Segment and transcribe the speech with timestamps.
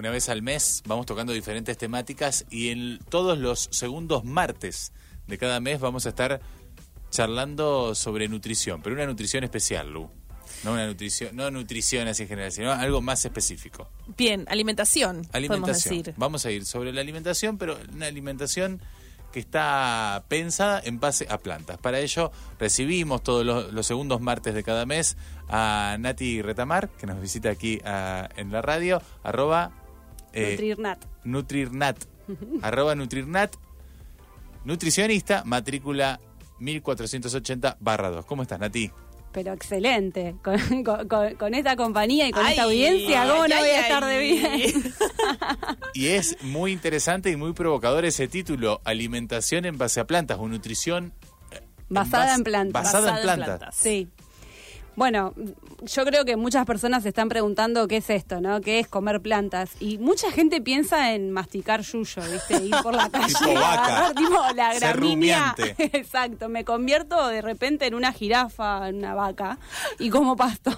[0.00, 4.94] Una vez al mes vamos tocando diferentes temáticas y en todos los segundos martes
[5.26, 6.40] de cada mes vamos a estar
[7.10, 10.10] charlando sobre nutrición, pero una nutrición especial, Lu.
[10.64, 13.90] No una nutrición, no nutrición así en general, sino algo más específico.
[14.16, 15.98] Bien, alimentación, Alimentación.
[15.98, 16.14] decir.
[16.16, 18.80] Vamos a ir sobre la alimentación, pero una alimentación
[19.32, 21.76] que está pensada en base a plantas.
[21.76, 25.18] Para ello recibimos todos los, los segundos martes de cada mes
[25.50, 29.72] a Nati Retamar, que nos visita aquí ah, en la radio, arroba
[30.32, 31.04] eh, Nutrirnat.
[31.24, 31.96] Nutrirnat,
[32.62, 33.54] arroba Nutrirnat,
[34.64, 36.20] nutricionista, matrícula
[36.58, 38.24] 1480 barra 2.
[38.26, 38.90] ¿Cómo estás, Nati?
[39.32, 40.34] Pero excelente.
[40.42, 44.04] Con, con- esta compañía y con Ay, esta audiencia, ¿cómo ay, no voy a estar
[44.04, 44.94] de bien?
[45.94, 50.48] Y es muy interesante y muy provocador ese título, Alimentación en base a plantas o
[50.48, 51.12] nutrición
[51.52, 52.72] eh, Basada en plantas.
[52.82, 53.58] Basada, Basada en en plantas.
[53.58, 53.76] plantas.
[53.76, 54.08] Sí.
[55.00, 55.32] Bueno,
[55.80, 58.60] yo creo que muchas personas se están preguntando qué es esto, ¿no?
[58.60, 59.70] ¿Qué es comer plantas?
[59.80, 62.62] Y mucha gente piensa en masticar yuyo, ¿viste?
[62.62, 63.32] Ir por la calle.
[63.32, 64.12] Tipo vaca.
[64.14, 65.54] tipo la gramínea.
[65.78, 69.56] Exacto, me convierto de repente en una jirafa, en una vaca,
[69.98, 70.70] y como pasto.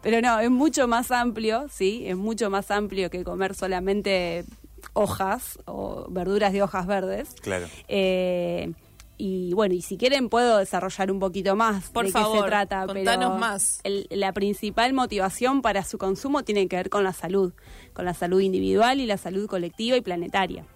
[0.00, 2.04] Pero no, es mucho más amplio, ¿sí?
[2.06, 4.44] Es mucho más amplio que comer solamente
[4.92, 7.34] hojas o verduras de hojas verdes.
[7.42, 7.66] Claro.
[7.88, 8.74] Eh,
[9.18, 12.46] y bueno, y si quieren puedo desarrollar un poquito más Por de qué favor, se
[12.46, 12.86] trata.
[12.86, 13.80] contanos pero más.
[13.84, 17.52] el- la principal motivación para su consumo tiene que ver con la salud,
[17.94, 20.66] con la salud individual y la salud colectiva y planetaria.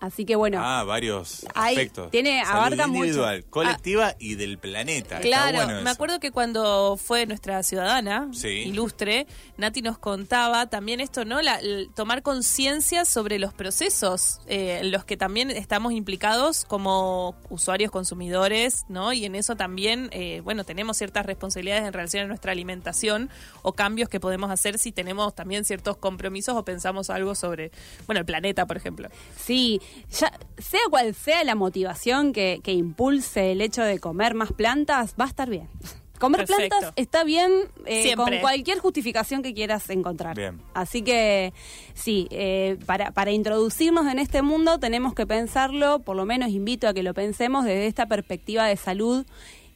[0.00, 2.10] Así que bueno, Ah, varios Hay- aspectos.
[2.10, 2.98] tiene- Salud abarca mucho.
[3.04, 5.16] individual, colectiva y del planeta.
[5.16, 5.90] Está Claro, bueno me eso.
[5.90, 8.48] acuerdo que cuando fue nuestra ciudadana Sí.
[8.48, 11.40] ilustre, Nati nos contaba también esto, ¿no?
[11.40, 17.34] La, el tomar conciencia sobre los procesos eh, en los que también estamos implicados como
[17.48, 19.12] usuarios consumidores, ¿no?
[19.12, 23.30] Y en eso también, eh, bueno, tenemos ciertas responsabilidades en relación a nuestra alimentación
[23.62, 27.70] o cambios que podemos hacer si tenemos también ciertos compromisos o pensamos algo sobre,
[28.06, 29.08] bueno, el planeta, por ejemplo.
[29.36, 34.52] sí, ya, sea cual sea la motivación que, que impulse el hecho de comer más
[34.52, 35.68] plantas, va a estar bien.
[36.18, 36.68] Comer Perfecto.
[36.68, 37.50] plantas está bien
[37.86, 40.36] eh, con cualquier justificación que quieras encontrar.
[40.36, 40.60] Bien.
[40.72, 41.52] Así que
[41.92, 46.86] sí, eh, para, para introducirnos en este mundo tenemos que pensarlo, por lo menos invito
[46.86, 49.26] a que lo pensemos desde esta perspectiva de salud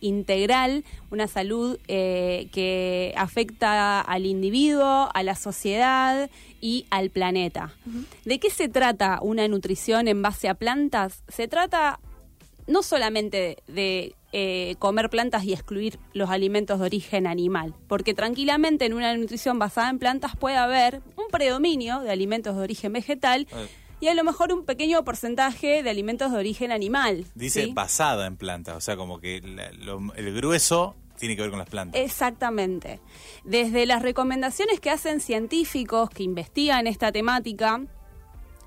[0.00, 7.74] integral, una salud eh, que afecta al individuo, a la sociedad y al planeta.
[8.24, 11.22] ¿De qué se trata una nutrición en base a plantas?
[11.28, 12.00] Se trata
[12.66, 18.84] no solamente de eh, comer plantas y excluir los alimentos de origen animal, porque tranquilamente
[18.84, 23.46] en una nutrición basada en plantas puede haber un predominio de alimentos de origen vegetal.
[24.00, 27.24] Y a lo mejor un pequeño porcentaje de alimentos de origen animal.
[27.34, 27.72] Dice ¿sí?
[27.72, 31.58] basada en plantas, o sea, como que la- lo- el grueso tiene que ver con
[31.58, 32.00] las plantas.
[32.00, 33.00] Exactamente.
[33.44, 37.80] Desde las recomendaciones que hacen científicos que investigan esta temática,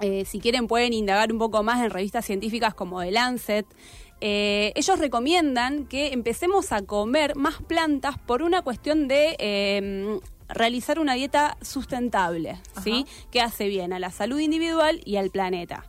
[0.02, 3.66] eh, si quieren pueden indagar un poco más en revistas científicas como The Lancet.
[4.24, 10.20] eh, ellos recomiendan que empecemos a comer más plantas por una cuestión de eh,
[10.54, 13.06] realizar una dieta sustentable, ¿sí?
[13.32, 15.86] que hace bien a la salud individual y al planeta.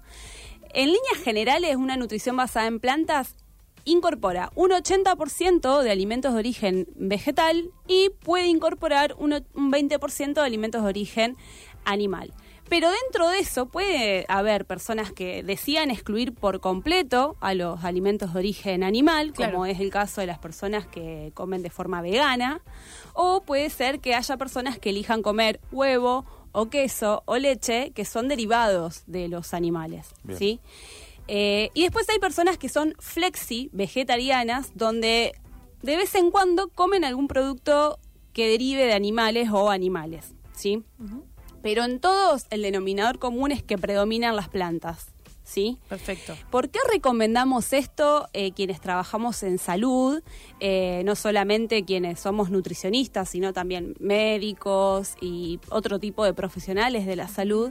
[0.75, 3.37] En líneas generales, una nutrición basada en plantas
[3.85, 10.35] incorpora un 80% de alimentos de origen vegetal y puede incorporar un o- un 20%
[10.35, 11.37] de alimentos de origen
[11.85, 12.33] animal.
[12.73, 18.33] Pero dentro de eso puede haber personas que decían excluir por completo a los alimentos
[18.33, 19.53] de origen animal, Claro.
[19.53, 22.63] como es el caso de las personas que comen de forma vegana,
[23.13, 28.07] o puede ser que haya personas que elijan comer huevo o queso o leche que
[28.07, 30.39] son derivados de los animales, Bien.
[30.39, 30.61] ¿sí?
[31.29, 35.35] Eh, y después hay personas que son flexi vegetarianas, donde
[35.83, 37.99] de vez en cuando comen algún producto
[38.33, 40.83] que derive de animales o animales, ¿sí?
[41.63, 45.07] Pero en todos el denominador común es que predominan las plantas,
[45.45, 45.79] ¿sí?
[45.89, 46.35] Perfecto.
[46.51, 50.23] ¿Por qué recomendamos esto eh, quienes trabajamos en salud?
[50.61, 57.17] Eh, no solamente quienes somos nutricionistas, sino también médicos y otro tipo de profesionales de
[57.17, 57.71] la salud.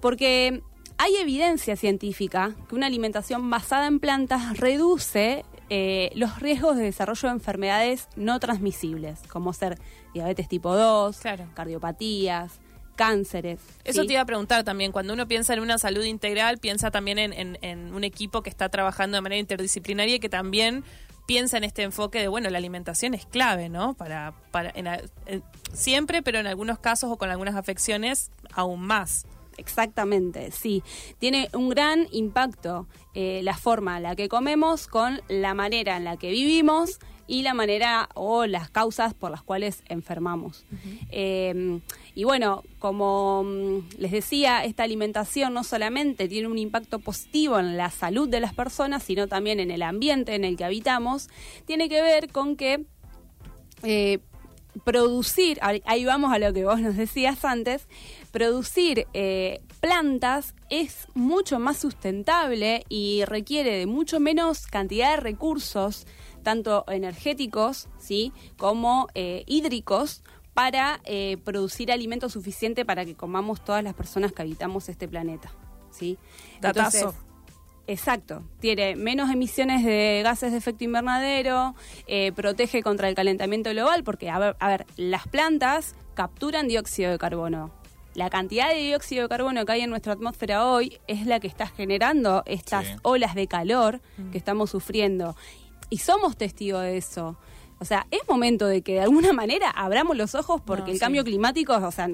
[0.00, 0.62] Porque
[0.96, 7.28] hay evidencia científica que una alimentación basada en plantas reduce eh, los riesgos de desarrollo
[7.28, 9.78] de enfermedades no transmisibles, como ser
[10.14, 11.46] diabetes tipo 2, Claro.
[11.54, 12.58] cardiopatías,
[12.98, 13.60] cánceres.
[13.84, 14.08] Eso ¿sí?
[14.08, 17.32] te iba a preguntar también, cuando uno piensa en una salud integral, piensa también en,
[17.32, 20.82] en- en un equipo que está trabajando de manera interdisciplinaria y que también
[21.26, 23.94] piensa en este enfoque de, bueno, la alimentación es clave, ¿no?
[23.94, 25.42] Para, para en en-
[25.72, 29.26] siempre, pero en algunos casos o con algunas afecciones, aún más.
[29.58, 30.82] Exactamente, sí.
[31.18, 36.04] Tiene un gran impacto eh, la forma en la que comemos con la manera en
[36.04, 36.98] la que vivimos
[37.28, 40.64] y la manera o las causas por las cuales enfermamos.
[41.10, 41.78] Eh,
[42.14, 47.76] y bueno, como mm, les decía, esta alimentación no solamente tiene un impacto positivo en
[47.76, 51.28] la salud de las personas, sino también en el ambiente en el que habitamos,
[51.66, 52.86] tiene que ver con que
[53.82, 54.18] eh,
[54.84, 57.86] producir, ahí ahí vamos a lo que vos nos decías antes,
[58.30, 66.06] producir eh, plantas es mucho más sustentable y requiere de mucho menos cantidad de recursos,
[66.48, 68.32] tanto energéticos, ¿sí?
[68.56, 70.22] como eh, hídricos,
[70.54, 75.52] para eh, producir alimento suficiente para que comamos todas las personas que habitamos este planeta.
[75.90, 76.16] ¿sí?
[76.62, 77.14] Datazo.
[77.86, 81.74] Exacto, tiene menos emisiones de gases de efecto invernadero,
[82.06, 87.10] eh, protege contra el calentamiento global, porque, a ver, a ver, las plantas capturan dióxido
[87.10, 87.70] de carbono.
[88.14, 91.46] La cantidad de dióxido de carbono que hay en nuestra atmósfera hoy es la que
[91.46, 92.92] está generando estas Sí.
[93.02, 94.00] olas de calor
[94.32, 95.36] que estamos sufriendo.
[95.90, 97.38] Y somos testigos de eso.
[97.80, 100.94] O sea, es momento de que de alguna manera abramos los ojos porque No, el
[100.94, 101.00] sí.
[101.00, 102.08] cambio climático, o sea,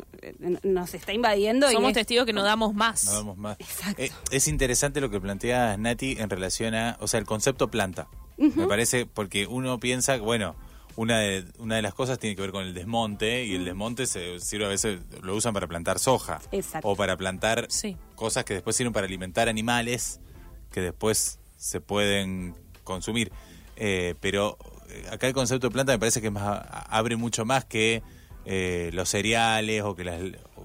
[0.62, 1.70] nos está invadiendo.
[1.70, 3.04] y Somos es- testigos que no damos más.
[3.06, 3.56] No damos más.
[3.60, 4.02] Exacto.
[4.02, 8.08] Eh, es interesante lo que plantea Nati en relación a, o sea, el concepto planta.
[8.36, 10.54] Me parece porque uno piensa, que, bueno,
[10.96, 14.06] una de, una de las cosas tiene que ver con el desmonte y el desmonte
[14.06, 16.40] se sirve a veces, lo usan para plantar soja.
[16.52, 16.86] Exacto.
[16.88, 17.96] O para plantar Sí.
[18.16, 20.20] cosas que después sirven para alimentar animales
[20.70, 23.32] que después se pueden consumir.
[23.76, 24.56] Eh, pero
[24.88, 28.02] eh, acá el concepto de planta me parece que más, abre mucho más que
[28.44, 30.20] eh, los cereales o que las,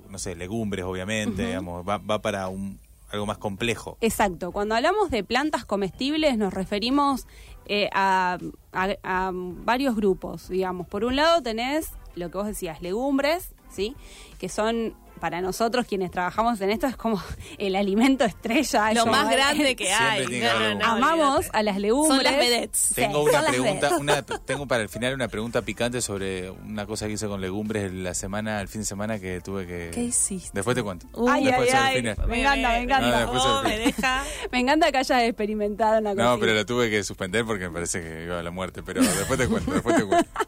[0.09, 2.79] no sé, legumbres, obviamente, digamos, va, va para un,
[3.11, 3.97] algo más complejo.
[4.01, 4.51] Exacto.
[4.51, 7.25] Cuando hablamos de plantas comestibles nos referimos
[7.65, 8.37] eh, a,
[8.73, 10.87] a- a varios grupos, digamos.
[10.87, 13.95] Por un lado tenés lo que vos decías, legumbres, ¿sí?
[14.39, 17.21] Que son para nosotros quienes trabajamos en esto es como
[17.57, 18.89] el alimento estrella.
[18.93, 20.25] Lo Yo- más grande que hay.
[20.41, 22.15] No, no, Amamos a las legumbres.
[22.15, 22.91] Son las vedettes.
[22.95, 27.13] Tengo una pregunta, una, tengo para el final una pregunta picante sobre una cosa que
[27.13, 29.91] hice con legumbres la semana, el fin de semana que tuve que.
[29.93, 30.51] ¿Qué hiciste?
[30.53, 31.07] Después te cuento.
[31.13, 31.95] Uh, Ay, Después ay, al ay.
[31.97, 32.27] final.
[32.27, 33.29] Me encanta, me encanta.
[33.31, 34.23] Oh, me deja.
[34.51, 36.23] Me encanta que hayas experimentado una cosa.
[36.23, 38.81] No, pero lo tuve que suspender porque me parece que iba a la muerte.
[38.83, 40.29] Pero después te cuento, después te cuento.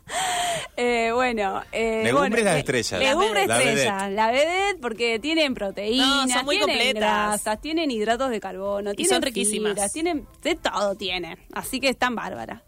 [0.77, 2.99] Eh, bueno, eh, Legumbres bueno, las le- estrellas.
[2.99, 4.01] Legumbres La estrellas.
[4.03, 4.15] vedette.
[4.15, 7.01] La vedette porque tienen proteínas, No, son muy tienen completas.
[7.01, 9.71] grasas, tienen hidratos de carbono, Y tienen son riquísimas.
[9.73, 11.37] fibras, tienen de todo tienen.
[11.53, 12.61] Así que están bárbaras.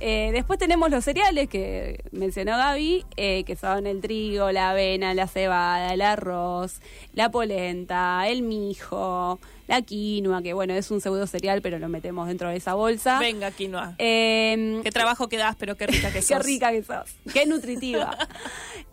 [0.00, 5.14] Eh, después tenemos los cereales que mencionó Gaby, eh, que son el trigo, la avena,
[5.14, 6.80] la cebada, el arroz,
[7.14, 12.28] la polenta, el mijo, la quinoa, que bueno, es un pseudo cereal, pero lo metemos
[12.28, 13.18] dentro de esa bolsa.
[13.18, 13.94] Venga, quinoa.
[13.98, 16.28] Eh, Qué trabajo que das, pero qué rica que sos.
[16.38, 17.10] Qué rica que sos.
[17.32, 18.16] Qué nutritiva.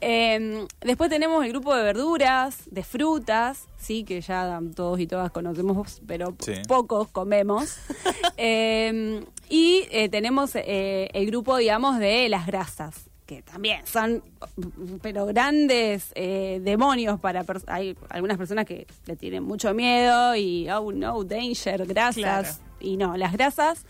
[0.03, 5.29] Eh, después tenemos el grupo de verduras, de frutas, sí, que ya todos y todas
[5.29, 6.53] conocemos, pero Sí.
[6.67, 7.77] pocos comemos.
[8.37, 14.21] Eh, y eh, tenemos eh, el grupo, digamos, de las grasas que también son
[15.01, 20.69] pero grandes eh, demonios para pers- hay algunas personas que le tienen mucho miedo y
[20.69, 22.47] oh no danger grasas Claro.
[22.81, 23.85] y no las grasas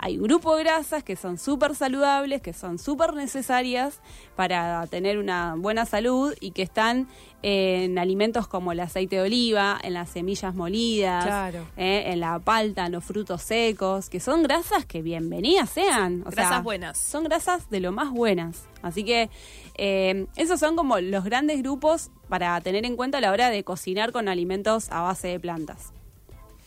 [0.00, 4.00] hay un grupo de grasas que son súper saludables, que son súper necesarias
[4.36, 7.08] para tener una buena salud y que están
[7.42, 11.66] en alimentos como el aceite de oliva, en las semillas molidas, Claro.
[11.76, 16.22] eh, en la palta, en los frutos secos, que son grasas que bienvenidas sean.
[16.26, 16.98] O grasas sea, buenas.
[16.98, 18.66] Son grasas de lo más buenas.
[18.82, 19.30] Así que
[19.76, 23.64] eh, esos son como los grandes grupos para tener en cuenta a la hora de
[23.64, 25.92] cocinar con alimentos a base de plantas.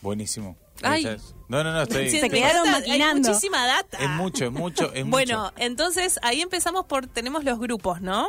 [0.02, 0.56] Buenísimo.
[0.82, 1.04] Ay.
[1.48, 2.10] No, no, no, estoy.
[2.10, 3.28] Sí, Se quedaron maquinando.
[3.28, 3.98] Hay muchísima data.
[3.98, 5.54] Es mucho, es mucho, es bueno, mucho.
[5.58, 7.06] entonces ahí empezamos por.
[7.06, 8.28] Tenemos los grupos, ¿no?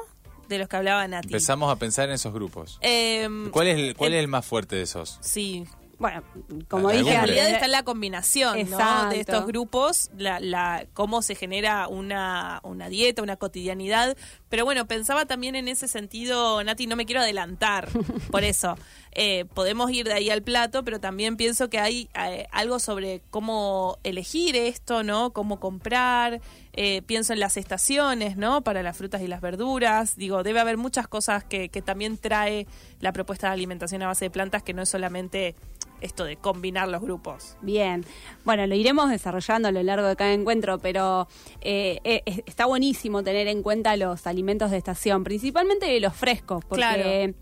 [0.50, 1.28] De los que hablaba Nati.
[1.28, 2.78] Empezamos a pensar en esos grupos.
[2.82, 5.18] Em, ¿Cuál es el, cuál el- es el más fuerte de esos?
[5.22, 5.66] Sí.
[6.00, 6.22] Bueno,
[6.68, 9.10] como La dije En realidad está la combinación ¿no?
[9.10, 14.18] De estos grupos, la, la, cómo se genera una, una dieta, una cotidianidad.
[14.54, 17.90] Pero bueno, pensaba también en ese sentido, Nati, no me quiero adelantar,
[18.30, 18.78] por eso.
[19.14, 23.24] Eh, podemos ir de ahí al plato, pero también pienso que hay eh, algo sobre
[23.32, 25.34] cómo elegir esto, ¿no?
[25.34, 26.40] Cómo comprar.
[26.74, 28.62] Eh, pienso en las estaciones, ¿no?
[28.62, 30.18] Para las frutas y las verduras.
[30.18, 32.68] Digo, debe haber muchas cosas que, que también trae
[33.00, 35.56] la propuesta de alimentación a base de plantas, que no es solamente
[36.04, 37.56] esto de combinar los grupos.
[37.62, 38.06] Bien,
[38.46, 41.28] bueno, lo iremos desarrollando a lo largo de cada encuentro, pero
[41.62, 46.64] eh, eh, es- está buenísimo tener en cuenta los alimentos de estación, principalmente los frescos,
[46.66, 47.34] porque Claro.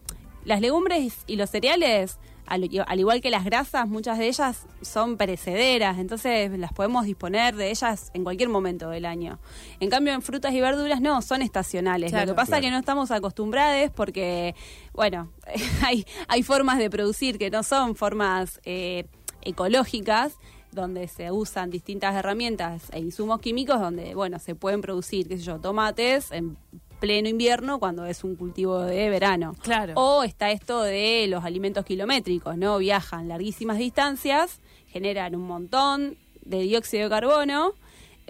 [0.46, 2.18] las legumbres y los cereales,
[2.51, 7.55] al, al igual que las grasas, muchas de ellas son perecederas, entonces las podemos disponer
[7.55, 9.39] de ellas en cualquier momento del año.
[9.79, 12.12] En cambio, en frutas y verduras no, son estacionales.
[12.12, 12.25] Claro.
[12.25, 12.63] Lo que pasa es Claro.
[12.63, 14.53] que no estamos acostumbrados porque,
[14.93, 15.31] bueno,
[15.86, 19.05] hay, hay formas de producir que no son formas eh,
[19.41, 20.34] ecológicas
[20.74, 25.43] donde se usan distintas herramientas e insumos químicos donde, bueno, se pueden producir, qué sé
[25.43, 26.58] yo, tomates en
[27.01, 29.55] pleno invierno cuando es un cultivo de verano.
[29.62, 29.93] Claro.
[29.98, 32.77] O está esto de los alimentos kilométricos, ¿no?
[32.77, 36.15] Viajan larguísimas distancias, generan un montón
[36.46, 37.74] de dióxido de carbono,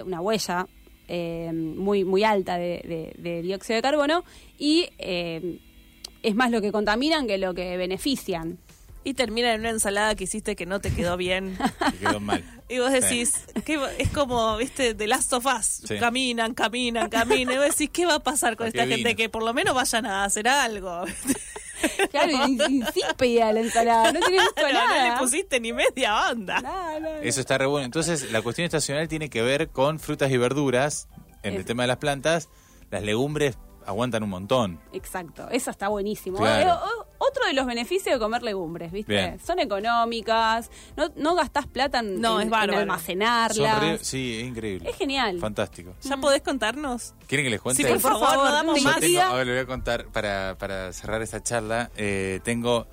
[0.03, 0.65] una huella
[1.07, 4.23] eh, muy, muy alta de, de- de dióxido de carbono,
[4.57, 5.59] y eh,
[6.23, 8.57] es más lo que contaminan que lo que benefician.
[9.03, 11.57] Y termina en una ensalada que hiciste que no te quedó bien.
[11.91, 12.43] Que quedó mal.
[12.69, 13.33] Y vos decís,
[13.65, 15.65] ¿qué va- es como, viste, de Us.
[15.87, 15.97] Sí.
[15.99, 17.55] Caminan, caminan, caminan.
[17.55, 18.97] Y vos decís, ¿qué va a pasar con ¿A esta gente?
[18.97, 19.15] vino?
[19.17, 21.03] Que por lo menos vayan a hacer algo.
[22.11, 22.31] Claro,
[22.69, 25.13] insípida la ensalada, no tiene gusto a no nada.
[25.13, 26.61] le pusiste ni media banda.
[26.61, 27.21] Nada.
[27.23, 27.85] Eso está re bueno.
[27.85, 31.07] Entonces, la cuestión estacional tiene que ver con frutas y verduras.
[31.41, 32.49] En el tema de las plantas,
[32.91, 34.79] las legumbres aguantan un montón.
[34.93, 36.37] Exacto, eso está buenísimo.
[36.37, 36.69] Claro.
[36.69, 39.13] Eh, o- otro de los beneficios de comer legumbres, ¿viste?
[39.13, 39.39] Bien.
[39.45, 42.73] Son económicas, no, no gastás plata en, No, en- es bárbaro.
[42.73, 43.79] en Son almacenarlas.
[43.81, 44.89] re- sí, es increíble.
[44.89, 45.39] Es genial.
[45.39, 45.93] Fantástico.
[46.03, 47.13] ¿Ya podés contarnos?
[47.27, 47.83] ¿Quieren que les cuente?
[47.83, 48.99] Sí, por Por favor, favor, no damos más.
[48.99, 51.91] tengo, ahora le voy a contar para, para cerrar esta charla.
[51.97, 52.87] eh, tengo,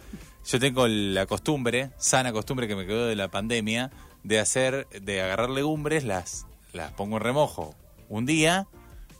[0.47, 3.91] yo tengo la costumbre, sana costumbre que me quedó de la pandemia,
[4.25, 7.75] de hacer, de agarrar legumbres, las, las pongo en remojo
[8.09, 8.67] un día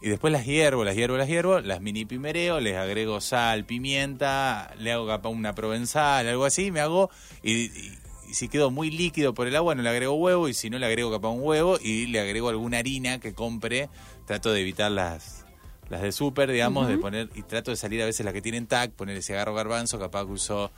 [0.01, 4.73] y después las hiervo, las hiervo, las hiervo, las mini pimereo, les agrego sal, pimienta,
[4.79, 7.11] le hago capaz una provenzal, algo así, me hago
[7.43, 7.99] y, y-
[8.31, 10.79] y si quedó muy líquido por el agua no le agrego huevo y si no
[10.79, 13.89] le agrego capaz un huevo y le agrego alguna harina que compre,
[14.27, 15.47] trato de evitar las
[15.89, 18.67] las de súper, digamos, de poner, y trato de salir a veces las que tienen
[18.67, 20.71] tac, poner ese agarro garbanzo, capaz que uso,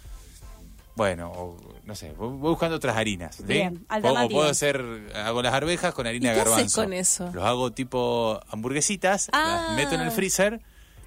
[0.97, 3.37] bueno, o, no sé, voy buscando otras harinas.
[3.37, 3.45] ¿sí?
[3.45, 6.83] Bien, O- puedo hacer, hago las arvejas con harina ¿Y de qué haces garbanzo.
[6.83, 7.31] con eso?
[7.33, 9.67] Los hago tipo hamburguesitas, Ah.
[9.69, 10.61] las meto en el freezer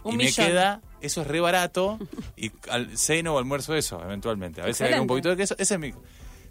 [0.04, 2.00] Un y me queda, eso es re barato,
[2.36, 4.62] y al ceno o almuerzo eso, eventualmente.
[4.62, 5.94] A veces agrego un poquito de queso, ese es mi...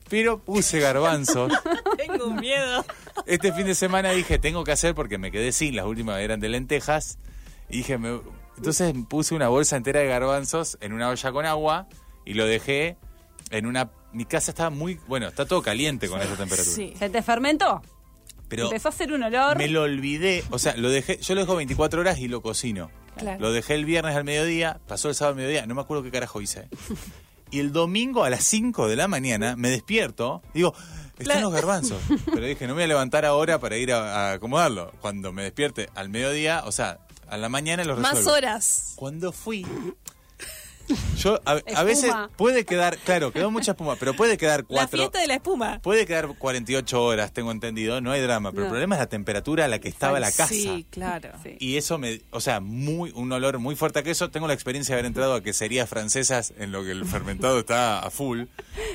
[0.08, 1.52] Pero puse garbanzos.
[1.96, 2.84] Tengo un miedo.
[3.24, 6.38] Este fin de semana dije, tengo que hacer porque me quedé sin, las últimas eran
[6.40, 7.18] de lentejas.
[7.70, 8.20] Y dije, me-
[8.58, 11.86] entonces puse una bolsa entera de garbanzos en una olla con agua
[12.26, 12.96] y lo dejé
[13.52, 13.90] en una...
[14.12, 14.98] Mi casa estaba muy...
[15.06, 16.74] Bueno, está todo caliente con esa temperatura.
[16.76, 16.92] Sí.
[16.98, 17.80] ¿Se te fermentó?
[18.48, 19.56] Pero Empezó a hacer un olor.
[19.56, 22.90] me lo olvidé, o sea, lo dejé, yo lo dejo 24 horas y lo cocino.
[23.16, 23.40] Claro.
[23.40, 26.10] Lo dejé el viernes al mediodía, pasó el sábado al mediodía, no me acuerdo qué
[26.10, 26.68] carajo hice.
[27.50, 30.74] Y el domingo a las 5 de la mañana me despierto, digo,
[31.18, 32.02] están La- los garbanzos.
[32.26, 34.92] Pero dije, no me voy a levantar ahora para ir a, a acomodarlo.
[35.00, 38.36] Cuando me despierte al mediodía, o sea, a la mañana los Más resuelvo.
[38.36, 38.92] horas.
[38.96, 39.66] Cuando fui,
[41.18, 44.98] yo a, veces puede quedar, claro, quedó mucha espuma, pero puede quedar La cuatro.
[44.98, 45.80] fiesta de la espuma.
[45.82, 49.64] Puede quedar 48 horas, tengo entendido, no hay drama, pero el problema es la temperatura
[49.64, 50.48] a la que estaba la casa.
[50.48, 51.30] Sí, claro.
[51.42, 51.56] Sí.
[51.58, 54.30] Y eso me, o sea, muy un olor muy fuerte a queso.
[54.30, 58.00] Tengo la experiencia de haber entrado a queserías francesas en lo que el fermentado está
[58.00, 58.44] a full,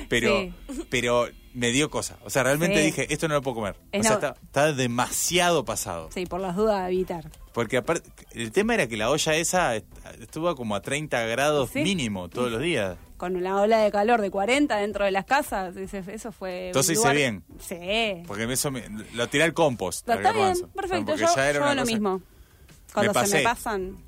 [0.08, 0.52] pero Sí.
[0.90, 2.16] pero me dio cosa.
[2.24, 2.82] O sea, realmente Sí.
[2.86, 3.76] dije, esto no lo puedo comer.
[3.92, 6.08] Es o sea, está, está demasiado pasado.
[6.12, 7.30] Sí, por las dudas de evitar.
[7.52, 9.86] Porque aparte, el tema era que la olla esa est-
[10.20, 11.80] estuvo como a 30 grados Sí.
[11.82, 12.96] mínimo todos los días.
[13.16, 16.68] Con una ola de calor de 40 dentro de las casas, eso fue.
[16.68, 17.44] Entonces hice lugar- bien.
[17.58, 18.22] Sí.
[18.28, 18.84] Porque eso me,
[19.14, 20.08] lo tiré al compost.
[20.08, 21.16] Está bien, perfecto.
[21.16, 22.22] Yo, yo lo mismo.
[22.94, 23.98] Cuando se me pasan.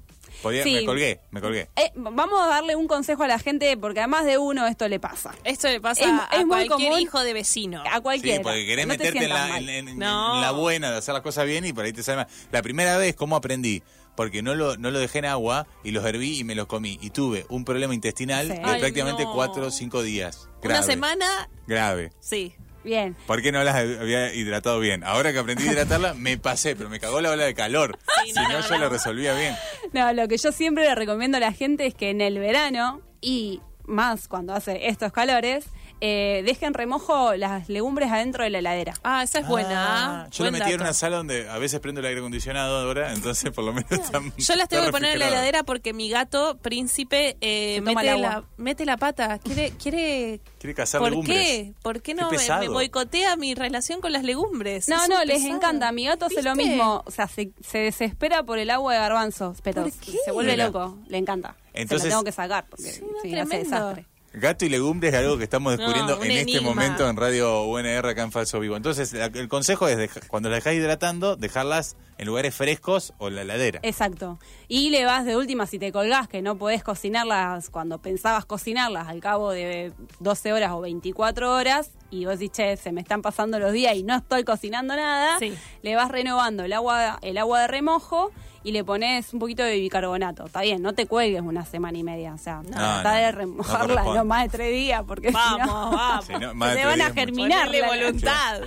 [0.42, 0.74] Podía- Sí.
[0.74, 1.68] Me colgué, me colgué.
[1.76, 4.88] Eh, vamos a darle un consejo a la gente, porque a más de uno esto
[4.88, 5.34] le pasa.
[5.44, 7.82] Esto le pasa Es- a es muy cualquier común- hijo de vecino.
[7.90, 8.38] A cualquiera.
[8.38, 9.68] Sí, porque querés No meterte en la, mal.
[9.68, 10.36] en- en- No.
[10.36, 12.26] en la buena de hacer las cosas bien y por ahí te sale mal.
[12.52, 13.82] La primera vez, ¿cómo aprendí?
[14.16, 16.98] Porque no lo, no lo dejé en agua y los herví y me los comí.
[17.00, 18.52] Y tuve un problema intestinal Sí.
[18.54, 19.32] de Ay, prácticamente no.
[19.34, 20.48] cuatro o cinco días.
[20.62, 22.12] Una semana, Grave.
[22.20, 22.54] sí.
[22.82, 23.16] Bien.
[23.26, 25.04] ¿Por qué no las había hidratado bien?
[25.04, 27.98] Ahora que aprendí a hidratarla, me pasé, pero me cagó la ola de calor.
[28.24, 29.54] Sí, si no, no, no, yo lo resolvía bien.
[29.92, 33.00] No, lo que yo siempre le recomiendo a la gente es que en el verano
[33.20, 35.66] y más cuando hace estos calores,
[36.00, 38.94] eh, dejen remojo las legumbres adentro de la heladera.
[39.02, 40.22] Ah, esa es buena.
[40.24, 42.78] Ah, yo lo Buen metí en una sala donde a veces prendo el aire acondicionado
[42.80, 44.32] ahora, entonces por lo menos están.
[44.36, 48.20] Yo las tengo que poner en la heladera porque mi gato, príncipe, eh, mete, el
[48.22, 48.48] la, agua.
[48.56, 49.38] mete la pata.
[49.38, 51.38] Quiere, quiere Quiere cazar ¿Por legumbres.
[51.38, 51.72] qué?
[51.82, 54.88] ¿Por qué no Qué me- boicotea mi relación con las legumbres?
[54.88, 55.54] No, Es no, les pesado.
[55.56, 55.92] encanta.
[55.92, 57.02] Mi gato hace lo mismo.
[57.06, 60.12] O sea, se, se desespera por el agua de garbanzos, pero ¿Por qué?
[60.24, 60.66] se vuelve Mira.
[60.66, 60.98] loco.
[61.08, 61.56] Le encanta.
[61.72, 64.06] Entonces- se lo tengo que sacar porque Sí, si no, hace desastre.
[64.32, 68.06] Gato y legumbres es algo que estamos descubriendo No, en este momento en Radio UNR
[68.06, 68.76] acá en Falso Vivo.
[68.76, 73.26] Entonces, la- el consejo es, deja- cuando las dejáis hidratando, dejarlas en lugares frescos o
[73.28, 73.80] en la heladera.
[73.82, 74.38] Exacto.
[74.68, 79.08] Y le vas de última si te colgás que no podés cocinarlas cuando pensabas cocinarlas
[79.08, 83.22] al cabo de 12 horas o 24 horas y vos decís, che, se me están
[83.22, 85.54] pasando los días y no estoy cocinando nada, Sí.
[85.82, 88.30] le vas renovando el agua, el agua de remojo
[88.62, 90.46] y le pones un poquito de bicarbonato.
[90.46, 92.34] Está bien, no te cuelgues una semana y media.
[92.34, 95.66] O sea, trata no, de no remojarla no, más de tres días porque si Vamos,
[95.66, 96.24] no, vamos.
[96.26, 97.70] Sí, no, se de van a germinar.
[97.74, 98.60] La- voluntad.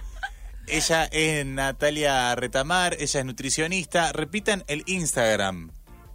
[0.66, 4.14] Ella es Natalia Retamar, ella es nutricionista.
[4.14, 5.72] Repitan el Instagram,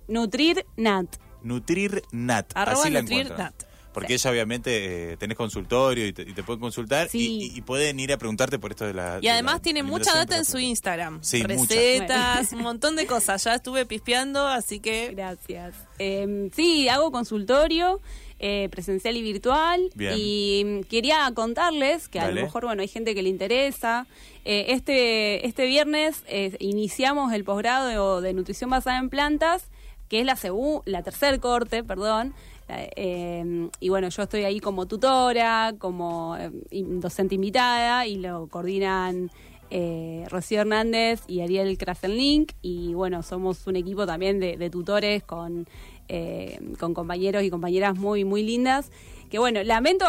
[0.08, 1.16] Nutrir Nat.
[1.42, 2.52] NutrirNat.
[2.56, 3.30] Arroba así la NutrirNat.
[3.40, 3.67] encuentran.
[4.00, 7.50] Porque ella obviamente eh, tenés consultorio y te, y te pueden consultar Sí.
[7.55, 9.19] y, y pueden ir a preguntarte por esto de la...
[9.19, 11.19] Y de además la tiene mucha data en su Instagram.
[11.23, 11.43] Sí.
[11.43, 13.45] Recetas, un montón de cosas.
[13.45, 15.75] Ya estuve pispeando, así que Gracias.
[15.99, 18.00] Eh, sí, hago consultorio
[18.38, 19.90] eh, presencial y virtual.
[19.95, 20.14] Bien.
[20.17, 24.07] Y mm, quería contarles que a lo mejor, bueno, hay gente que le interesa.
[24.45, 29.64] Eh, este, este viernes eh, iniciamos el posgrado de, de nutrición basada en plantas,
[30.09, 32.33] que es la, segu- la tercer corte, perdón.
[32.68, 36.37] Eh, eh, y bueno, yo estoy ahí como tutora, como
[36.70, 39.30] in- docente invitada y lo coordinan
[39.70, 42.52] eh, Rocío Hernández y Ariel Krasenlink.
[42.62, 45.66] Y bueno, somos un equipo también de, de tutores con,
[46.08, 48.90] eh, con compañeros y compañeras muy, muy lindas.
[49.30, 50.06] Que bueno, lamento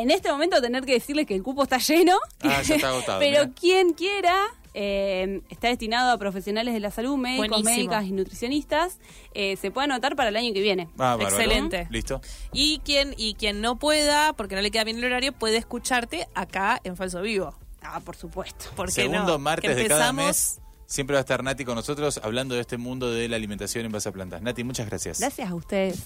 [0.00, 2.16] en este momento tener que decirles que el cupo está lleno.
[2.40, 4.34] Ah, ya está agotado, Pero quien quiera.
[4.78, 7.70] Eh, está destinado a profesionales de la salud, médicos, Buenísimo.
[7.74, 8.98] médicas y nutricionistas.
[9.32, 10.88] Eh, se puede anotar para el año que viene.
[10.98, 11.28] Ah, bárbaro.
[11.30, 11.88] Excelente.
[11.90, 12.20] Listo.
[12.52, 16.28] Y quien, y quien no pueda, porque no le queda bien el horario, puede escucharte
[16.34, 17.54] acá en Falso Vivo.
[17.80, 18.66] Ah, por supuesto.
[18.76, 19.38] ¿Por Segundo no?
[19.38, 20.60] martes Que de cada mes.
[20.84, 23.92] Siempre va a estar Nati con nosotros hablando de este mundo de la alimentación en
[23.92, 24.42] base a plantas.
[24.42, 25.18] Nati, muchas gracias.
[25.18, 26.04] Gracias a ustedes.